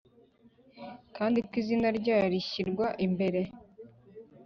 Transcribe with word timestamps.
kandi 1.15 1.37
ko 1.47 1.51
izina 1.61 1.87
ryayo 1.99 2.27
rishyirwa 2.33 2.87
imbere 3.05 3.41